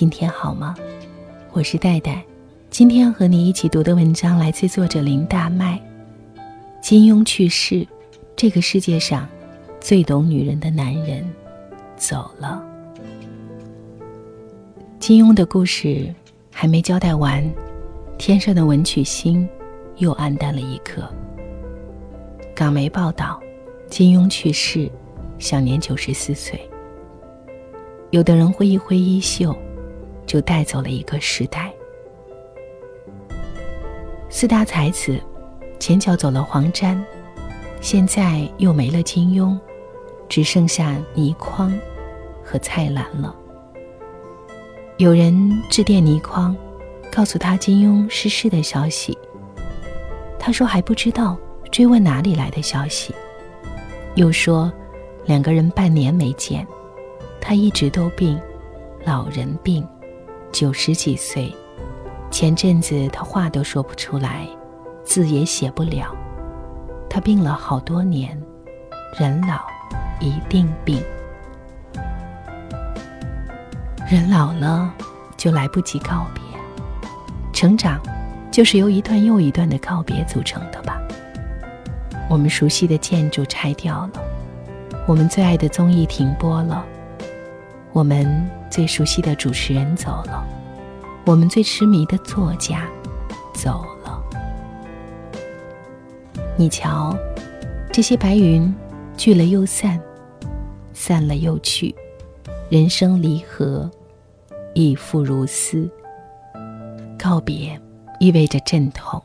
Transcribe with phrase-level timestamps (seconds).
[0.00, 0.74] 今天好吗？
[1.52, 2.24] 我是戴戴，
[2.70, 5.78] 今天要和你一起读的文章来自作者林大麦。
[6.80, 7.86] 金庸去世，
[8.34, 9.28] 这个世界上
[9.78, 11.22] 最懂女人的男人
[11.98, 12.66] 走了。
[14.98, 16.08] 金庸的故事
[16.50, 17.46] 还没交代完，
[18.16, 19.46] 天上的文曲星
[19.98, 21.02] 又黯淡了一颗。
[22.54, 23.38] 港媒报道，
[23.90, 24.90] 金庸去世，
[25.38, 26.58] 享年九十四岁。
[28.08, 29.54] 有的人挥一挥衣袖，
[30.26, 31.72] 就带走了一个时代。
[34.28, 35.18] 四大才子，
[35.78, 37.04] 前脚走了黄沾，
[37.80, 39.58] 现在又没了金庸，
[40.28, 41.72] 只剩下倪匡
[42.44, 43.34] 和蔡澜了。
[44.98, 46.54] 有人致电倪匡，
[47.10, 49.16] 告诉他金庸逝世的消息。
[50.38, 51.36] 他说还不知道，
[51.70, 53.14] 追问哪里来的消息。
[54.14, 54.72] 又说，
[55.24, 56.66] 两个人半年没见。
[57.40, 58.38] 他一直都病，
[59.04, 59.86] 老人病，
[60.52, 61.54] 九十几岁。
[62.30, 64.46] 前阵子他话都说不出来，
[65.04, 66.14] 字也写不了。
[67.08, 68.40] 他病了好多年，
[69.18, 69.60] 人老
[70.20, 71.02] 一定病。
[74.08, 74.92] 人老了
[75.36, 76.42] 就来不及告别，
[77.52, 78.00] 成长
[78.50, 81.00] 就是由一段又一段的告别组成的吧。
[82.28, 84.22] 我们熟悉的建筑拆掉了，
[85.06, 86.84] 我们最爱的综艺停播了。
[87.92, 90.46] 我们最熟悉的主持人走了，
[91.26, 92.88] 我们最痴迷的作家
[93.52, 94.22] 走了。
[96.56, 97.16] 你瞧，
[97.92, 98.72] 这些白云
[99.16, 100.00] 聚了又散，
[100.92, 101.92] 散了又聚，
[102.68, 103.90] 人生离合，
[104.72, 105.90] 亦复如斯。
[107.18, 107.78] 告别
[108.20, 109.20] 意味着阵痛，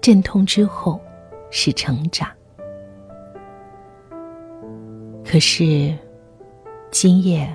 [0.00, 0.98] 阵痛之后
[1.50, 2.26] 是成长。
[5.22, 5.94] 可是
[6.90, 7.54] 今夜。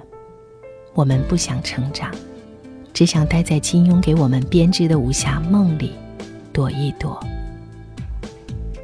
[0.94, 2.12] 我们不想成长，
[2.94, 5.94] 只想待在金庸给我们编织的武侠梦里，
[6.52, 7.20] 躲一躲。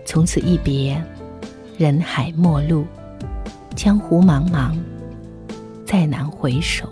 [0.05, 1.03] 从此一别，
[1.77, 2.85] 人海陌路，
[3.75, 4.77] 江湖茫茫，
[5.85, 6.87] 再难回首。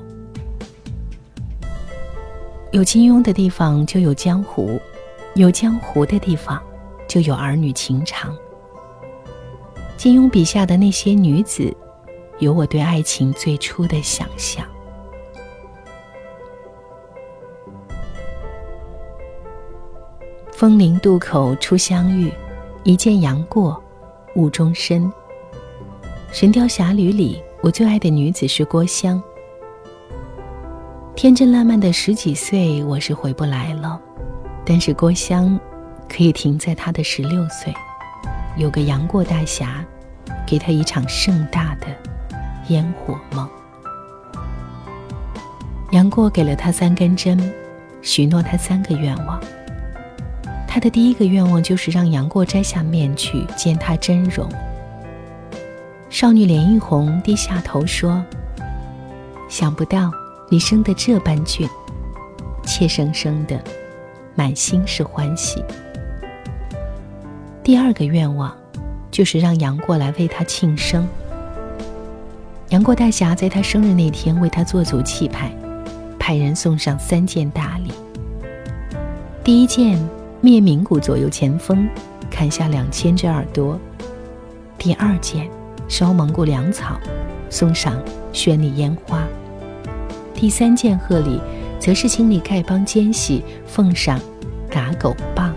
[2.72, 4.82] 有金庸的地方就有江湖，
[5.36, 6.62] 有江湖的地方
[7.08, 8.36] 就有儿女情长。
[9.96, 11.72] 金庸笔下的那些女子，
[12.40, 14.68] 有我对爱情最初的想象。
[20.64, 22.32] 枫林渡口初相遇，
[22.86, 23.84] 一见杨过，
[24.36, 25.04] 误终身。
[26.32, 29.22] 《神雕侠侣》里，我最爱的女子是郭襄。
[31.16, 34.00] 天真烂漫的十几岁，我是回不来了，
[34.64, 35.60] 但是郭襄
[36.08, 37.74] 可以停在她的十六岁，
[38.56, 39.84] 有个杨过大侠，
[40.48, 41.88] 给她一场盛大的
[42.70, 43.50] 烟火梦。
[45.92, 47.54] 杨过给了她三根针，
[48.02, 49.38] 许诺她三个愿望。
[50.74, 54.50] 他的第一个愿望就是让杨过摘下面具见他真容。
[56.10, 58.26] 少女脸一红，低下头说
[59.48, 60.12] ：“想不到
[60.50, 61.70] 你生得这般俊。”
[62.66, 63.64] 怯生生的，
[64.34, 65.64] 满心是欢喜。
[67.64, 68.52] 第二个愿望，
[69.12, 71.08] 就是让杨过来为他庆生。
[72.70, 75.56] 杨过大侠在他生日那天为他做足气派，
[76.18, 77.92] 派人送上三件大礼。
[79.44, 80.00] 第一件。
[80.46, 81.88] 灭名古左右前锋，
[82.30, 83.80] 砍下两千只耳朵。
[84.78, 85.50] 第二件，
[85.88, 87.00] 烧蒙古粮草，
[87.50, 87.98] 送上
[88.34, 89.26] 绚丽烟花。
[90.34, 91.40] 第三件贺礼，
[91.80, 94.20] 则是清理丐帮奸细，奉上
[94.70, 95.54] 打狗棒。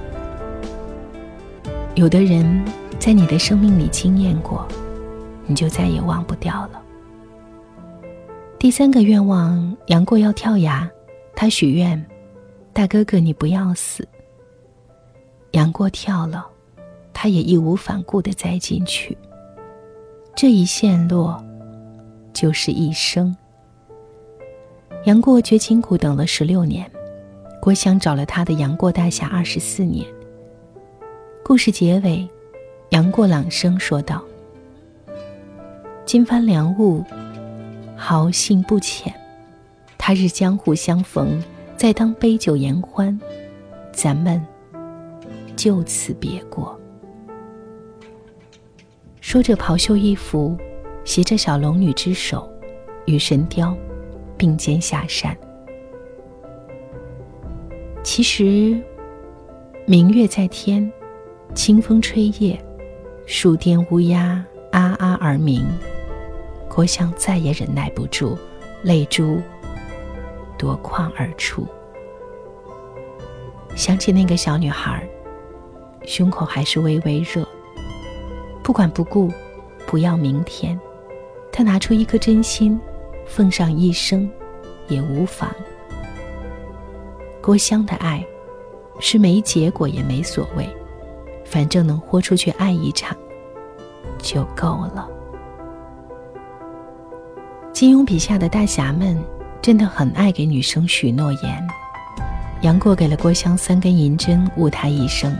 [1.96, 2.64] 有的人，
[2.96, 4.64] 在你的生命里惊艳过，
[5.46, 6.80] 你就再也忘不掉了。
[8.56, 10.88] 第三个愿望，杨过要跳崖，
[11.34, 12.06] 他许愿：
[12.72, 14.06] 大哥哥，你不要死。
[15.56, 16.46] 杨过跳了，
[17.14, 19.16] 他也义无反顾的栽进去。
[20.34, 21.42] 这一陷落，
[22.34, 23.34] 就是一生。
[25.06, 26.90] 杨过绝情谷等了十六年，
[27.58, 30.06] 郭襄找了他的杨过大侠二十四年。
[31.42, 32.28] 故事结尾，
[32.90, 34.22] 杨过朗声说道
[36.04, 37.02] ：“金帆良物，
[37.96, 39.10] 豪兴不浅。
[39.96, 41.42] 他日江湖相逢，
[41.78, 43.18] 再当杯酒言欢，
[43.90, 44.46] 咱们。”
[45.56, 46.78] 就此别过。
[49.20, 50.56] 说着，袍袖一拂，
[51.04, 52.48] 携着小龙女之手，
[53.06, 53.76] 与神雕
[54.36, 55.36] 并肩下山。
[58.04, 58.80] 其实，
[59.84, 60.90] 明月在天，
[61.54, 62.56] 清风吹叶，
[63.26, 65.66] 树巅乌鸦啊啊而鸣。
[66.68, 68.38] 郭襄再也忍耐不住，
[68.82, 69.40] 泪珠
[70.56, 71.66] 夺眶而出。
[73.74, 75.08] 想起那个小女孩，
[76.06, 77.46] 胸口还是微微热。
[78.62, 79.30] 不管不顾，
[79.86, 80.78] 不要明天，
[81.52, 82.80] 他拿出一颗真心，
[83.26, 84.28] 奉上一生，
[84.88, 85.50] 也无妨。
[87.42, 88.24] 郭襄的爱，
[88.98, 90.68] 是没结果也没所谓，
[91.44, 93.16] 反正能豁出去爱一场，
[94.18, 95.08] 就够了。
[97.72, 99.22] 金庸笔下的大侠们，
[99.62, 101.68] 真的很爱给女生许诺言。
[102.62, 105.30] 杨过给了郭襄三根银针，误她一生；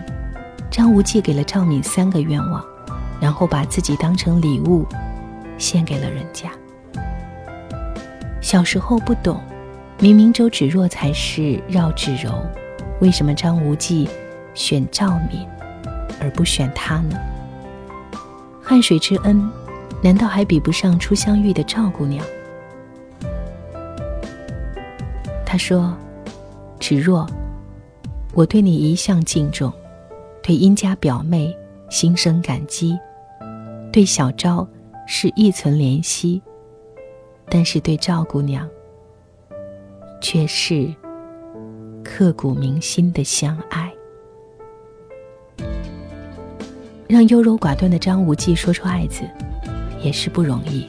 [0.71, 2.65] 张无忌给了赵敏三个愿望，
[3.21, 4.87] 然后把自己当成礼物
[5.59, 6.51] 献给了人家。
[8.41, 9.41] 小时候不懂，
[9.99, 12.31] 明明周芷若才是绕指柔，
[13.01, 14.09] 为什么张无忌
[14.55, 15.47] 选赵敏
[16.21, 17.19] 而不选她呢？
[18.63, 19.51] 汉水之恩，
[20.03, 22.25] 难道还比不上初相遇的赵姑娘？
[25.45, 25.97] 他说。
[26.79, 27.27] 芷若，
[28.35, 29.73] 我对你一向敬重，
[30.47, 31.53] 对殷家表妹
[31.91, 32.97] 心生感激，
[33.93, 34.65] 对小昭
[35.05, 36.41] 是一存怜惜，
[37.49, 38.69] 但是对赵姑娘
[40.21, 40.95] 却是
[42.05, 43.93] 刻骨铭心的相爱。
[47.09, 49.25] 让优柔寡断的张无忌说出爱字，
[50.01, 50.89] 也是不容易。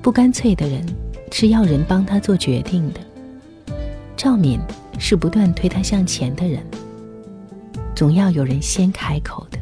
[0.00, 0.86] 不干脆的人，
[1.32, 3.00] 是要人帮他做决定的。
[4.16, 4.60] 赵敏
[4.96, 6.62] 是不断推他向前的人，
[7.98, 9.58] 总要有人先开口的，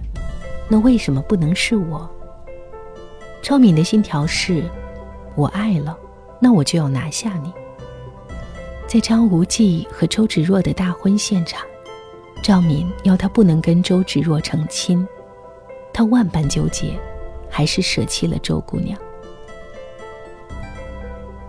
[0.68, 2.06] 那为什么不能是我？
[3.40, 4.62] 赵敏的信条是：
[5.34, 5.96] 我爱了，
[6.38, 7.50] 那我就要拿下你。
[8.86, 11.64] 在张无忌和周芷若的大婚现场，
[12.42, 15.08] 赵敏要他不能跟周芷若成亲，
[15.90, 16.92] 他万般纠结，
[17.48, 18.98] 还是舍弃了周姑娘。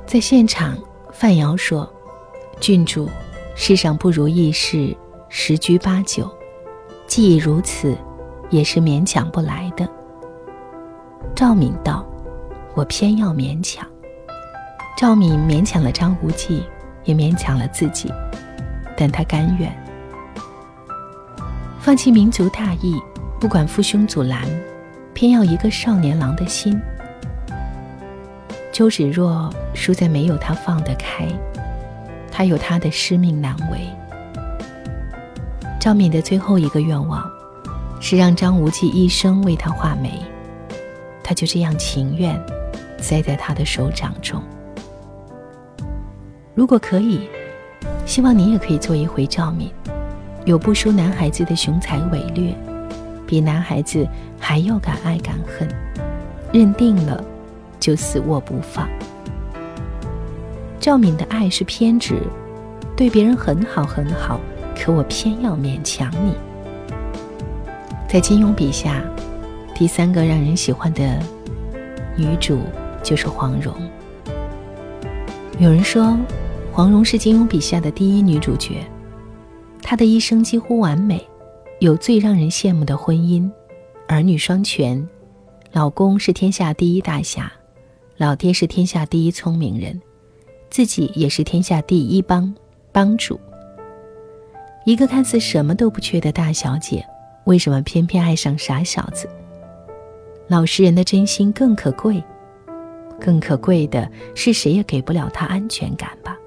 [0.05, 0.77] 在现场，
[1.11, 1.93] 范瑶说。
[2.61, 3.09] 郡主，
[3.55, 4.95] 世上不如意事
[5.27, 6.31] 十居八九，
[7.07, 7.97] 既如此，
[8.49, 9.87] 也是勉强不来的。
[11.33, 12.05] 赵敏道
[12.75, 13.87] ：“我偏要勉强。”
[14.97, 16.63] 赵敏勉强了张无忌，
[17.05, 18.11] 也勉强了自己，
[18.97, 19.71] 但他甘愿
[21.79, 22.99] 放弃民族大义，
[23.39, 24.45] 不管父兄阻拦，
[25.13, 26.79] 偏要一个少年郎的心。
[28.73, 31.27] 周芷若输在没有他放得开。
[32.31, 33.87] 他有他的师命难违。
[35.87, 37.23] 赵敏的最后一个愿望，
[38.01, 40.21] 是让张无忌一生为他画眉，
[41.23, 42.37] 他就这样情愿，
[42.99, 44.43] 栽在他的手掌中。
[46.53, 47.21] 如果可以，
[48.05, 49.71] 希望你也可以做一回赵敏，
[50.43, 52.53] 有不输男孩子的雄才伟略，
[53.25, 54.05] 比男孩子
[54.37, 55.65] 还要敢爱敢恨，
[56.51, 57.23] 认定了
[57.79, 58.89] 就死握不放。
[60.81, 62.21] 赵敏的爱是偏执，
[62.93, 64.37] 对别人很好很好，
[64.79, 66.33] 可我偏要勉强你。
[68.07, 69.03] 在金庸笔下，
[69.75, 71.19] 第三个让人喜欢的
[72.15, 72.61] 女主
[73.03, 73.73] 就是黄蓉。
[75.59, 76.17] 有人说，
[76.71, 78.85] 黄蓉是金庸笔下的第一女主角，
[79.81, 81.27] 她的一生几乎完美，
[81.79, 83.49] 有最让人羡慕的婚姻，
[84.07, 85.05] 儿女双全，
[85.71, 87.51] 老公是天下第一大侠，
[88.15, 89.99] 老爹是天下第一聪明人。
[90.69, 92.53] 自己也是天下第一帮
[92.91, 93.39] 帮主。
[94.87, 97.05] 一个看似什么都不缺的大小姐，
[97.43, 99.27] 为什么偏偏爱上傻小子？
[100.47, 102.23] 老实人的真心更可贵，
[103.19, 106.37] 更可贵的是谁也给不了他安全感吧？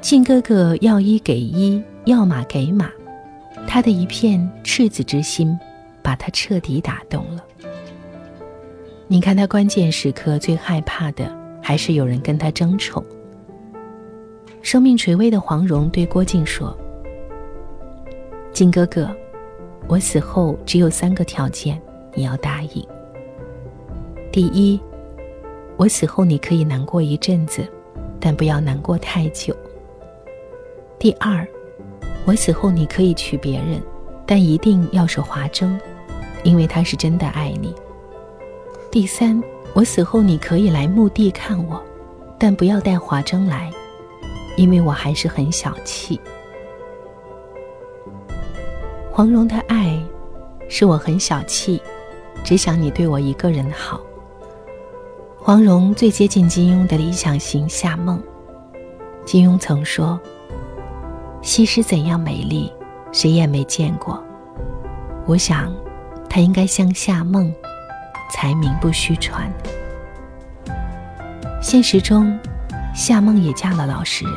[0.00, 2.90] 靖哥哥要一给一，要马给马，
[3.68, 5.54] 他的一片赤子之心，
[6.00, 7.44] 把他彻底打动了。
[9.06, 11.30] 你看他关键时刻最害怕的。
[11.64, 13.04] 还是有人跟他争宠。
[14.62, 16.76] 生命垂危的黄蓉对郭靖说
[18.52, 19.08] ：“靖哥哥，
[19.88, 21.80] 我死后只有三个条件，
[22.14, 22.86] 你要答应。
[24.30, 24.80] 第一，
[25.76, 27.66] 我死后你可以难过一阵子，
[28.20, 29.56] 但不要难过太久。
[30.98, 31.46] 第二，
[32.24, 33.82] 我死后你可以娶别人，
[34.26, 35.78] 但一定要是华筝，
[36.44, 37.74] 因为他是真的爱你。
[38.90, 39.42] 第三。”
[39.74, 41.82] 我死后，你可以来墓地看我，
[42.38, 43.72] 但不要带华筝来，
[44.54, 46.20] 因为我还是很小气。
[49.14, 50.02] 黄蓉的爱，
[50.70, 51.82] 是我很小气，
[52.42, 54.00] 只想你对我一个人好。
[55.38, 58.22] 黄蓉最接近金庸的理想型夏梦。
[59.26, 60.18] 金庸曾说
[61.42, 62.72] ：“西施怎样美丽，
[63.12, 64.24] 谁也没见过。”
[65.28, 65.70] 我想，
[66.26, 67.54] 她应该像夏梦。
[68.30, 69.52] 才名不虚传。
[71.60, 72.38] 现实中，
[72.94, 74.34] 夏梦也嫁了老实人。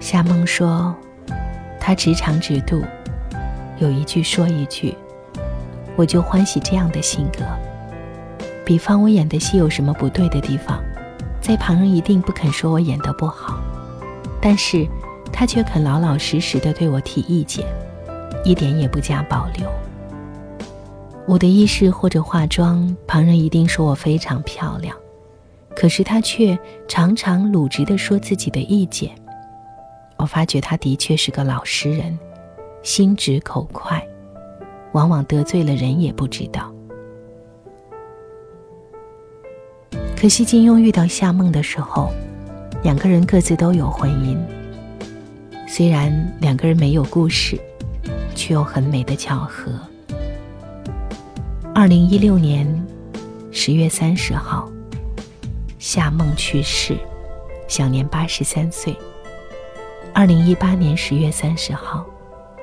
[0.00, 0.94] 夏梦说，
[1.80, 2.84] 他直肠直肚，
[3.78, 4.94] 有一句说一句，
[5.96, 7.44] 我就欢喜这样的性格。
[8.64, 10.80] 比方我演的戏有什么不对的地方，
[11.40, 13.58] 在旁人一定不肯说我演的不好，
[14.40, 14.86] 但是
[15.32, 17.66] 他却肯老老实实的对我提意见，
[18.44, 19.68] 一点也不加保留。
[21.26, 24.94] 我的衣饰或者化妆，旁人一定说我非常漂亮，
[25.74, 26.56] 可是他却
[26.86, 29.10] 常常鲁直的说自己的意见。
[30.20, 32.18] 我发觉他的确是个老实人，
[32.82, 34.06] 心直口快，
[34.92, 36.70] 往往得罪了人也不知道。
[40.14, 42.12] 可惜金庸遇到夏梦的时候，
[42.82, 44.36] 两个人各自都有婚姻。
[45.66, 47.58] 虽然两个人没有故事，
[48.34, 49.72] 却有很美的巧合。
[51.74, 52.66] 二零一六年
[53.50, 54.70] 十月三十号，
[55.78, 56.94] 夏梦去世，
[57.66, 58.94] 享年八十三岁。
[60.20, 62.04] 二零一八年十月三十号，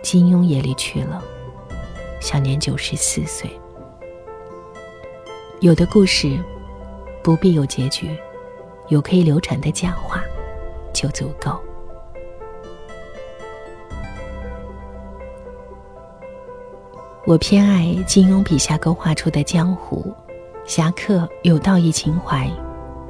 [0.04, 1.20] 金庸也离去了，
[2.20, 3.50] 享年九十四岁。
[5.60, 6.38] 有的故事。
[7.24, 8.16] 不必有结局，
[8.90, 10.22] 有可以流传的佳话
[10.94, 11.60] 就足够。
[17.26, 20.14] 我偏爱金庸笔下勾画出的江湖
[20.64, 22.48] 侠客有道义情怀，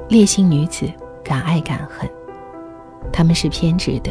[0.08, 0.90] 烈性女子
[1.22, 2.10] 敢爱敢恨。
[3.12, 4.10] 他们是偏执的，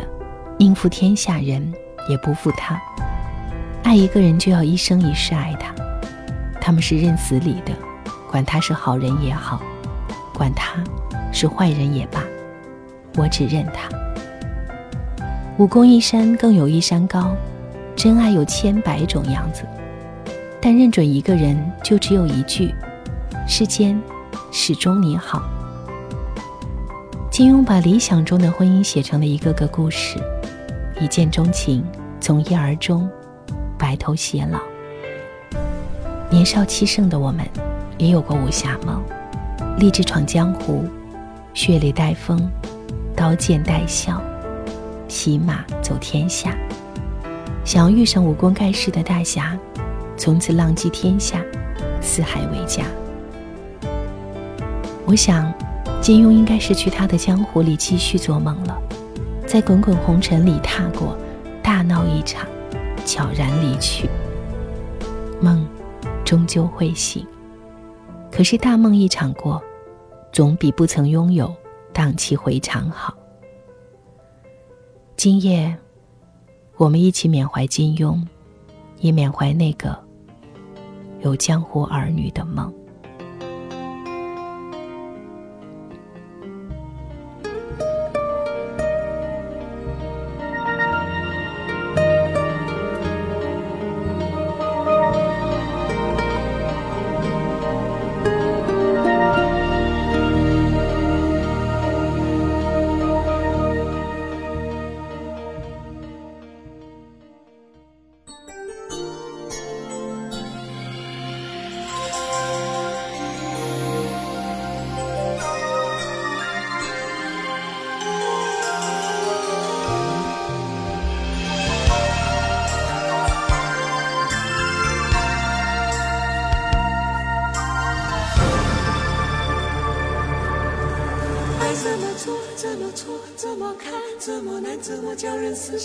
[0.60, 1.74] 应付天下人
[2.10, 2.80] 也不负他。
[3.84, 5.74] 爱一个人就要一生一世爱他。
[6.60, 7.72] 他们是认死理的，
[8.30, 9.62] 管他是好人也好。
[10.34, 10.84] 管他
[11.32, 12.22] 是坏人也罢，
[13.16, 13.90] 我只认他。
[15.58, 17.36] 武功一山更有一山高，
[17.96, 19.64] 真爱有千百种样子，
[20.62, 22.74] 但认准一个人就只有一句：
[23.48, 24.00] 世间
[24.52, 25.42] 始终你好。
[27.32, 30.20] 金庸把理想中的婚姻写成了一个个故事，
[31.00, 31.84] 一见钟情，
[32.20, 33.08] 从一而终，
[33.78, 34.60] 白头偕老。
[36.30, 37.46] 年少气盛的我们，
[38.00, 39.02] 也有过武侠梦。
[39.78, 40.84] 立志闯江湖，
[41.54, 42.50] 血泪带风，
[43.16, 44.20] 刀剑带笑，
[45.08, 46.58] 骑马走天下。
[47.64, 49.56] 想要遇上武功盖世的大侠，
[50.18, 51.44] 从此浪迹天下，
[52.02, 52.84] 四海为家。
[55.06, 55.54] 我想，
[56.02, 58.76] 金庸应该是去他的江湖里继续做梦了，
[59.48, 61.18] 在滚滚红尘里踏过，
[61.64, 62.46] 大闹一场，
[63.06, 64.10] 悄然离去。
[65.42, 65.66] 梦，
[66.26, 67.26] 终究会醒。
[68.30, 69.64] 可是大梦一场过。
[70.34, 71.52] 总比不曾拥有
[71.92, 73.16] 荡气回肠好。
[75.16, 75.76] 今夜，
[76.76, 78.22] 我们一起缅怀金庸，
[79.00, 79.98] 也缅怀那个
[81.22, 82.72] 有江湖儿女的梦。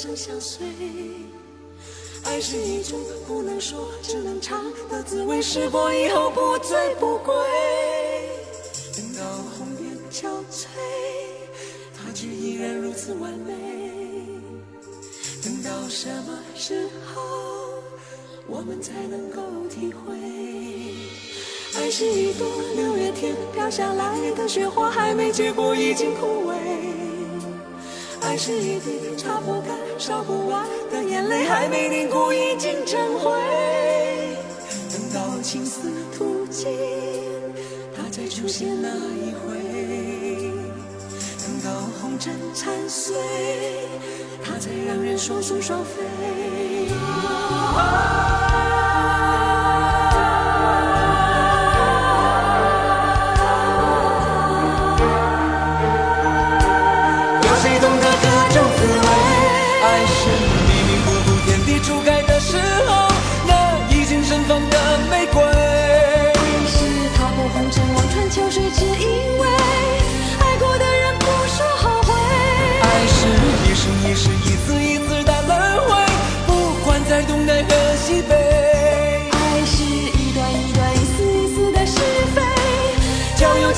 [0.03, 0.67] 生相随？
[2.25, 7.33] 爱是一种不能说只能尝的滋味，试过以后不醉不归。
[8.97, 9.23] 等到
[9.57, 10.67] 红颜憔悴，
[11.97, 13.55] 他却依然如此完美。
[15.41, 17.23] 等到什么时候，
[18.49, 19.41] 我们才能够
[19.71, 20.17] 体会？
[21.81, 22.45] 爱是一朵
[22.75, 26.57] 六月天飘下来的雪花，还没结果已经枯萎。
[28.21, 33.31] 爱是一滴擦不干、烧不完的眼泪，还没凝固已经成灰。
[34.91, 36.77] 等到青丝吐尽，
[37.97, 39.55] 它才出现那一回；
[41.39, 43.15] 等到红尘残碎，
[44.45, 46.03] 它才让人双宿双飞。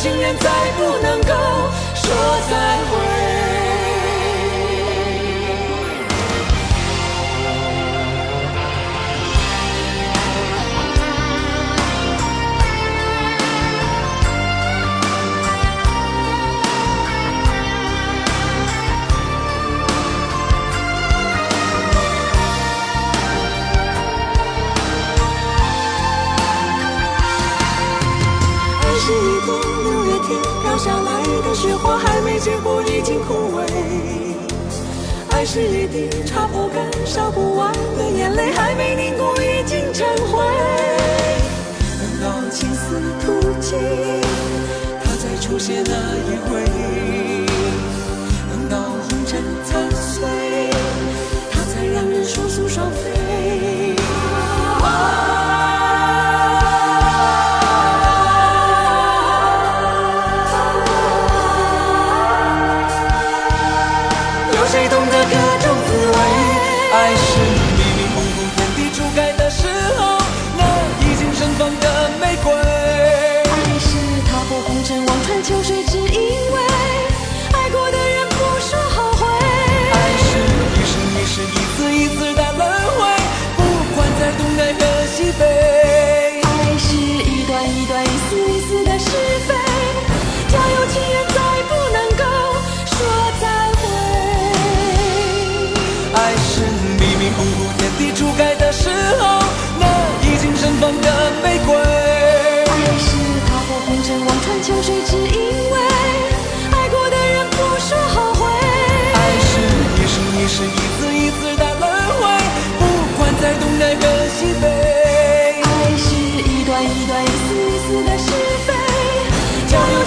[0.04, 1.28] 情人再不能够
[1.94, 2.14] 说
[2.50, 3.13] 再会。
[35.54, 40.44] 是一滴擦不干、烧不完的眼泪，还没凝固，已经成灰。
[41.96, 43.78] 等到情丝吐尽，
[45.04, 46.58] 它才出现那一回；
[48.50, 50.26] 等到红尘残碎，
[51.52, 53.13] 它才让人双宿双飞。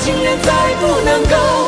[0.07, 1.66] 情人再不能够。